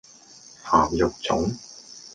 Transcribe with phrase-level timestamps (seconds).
[0.65, 1.53] 鹹肉粽